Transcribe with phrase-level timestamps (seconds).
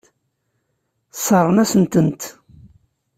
[1.17, 2.21] Sseṛɣen-asent-tent.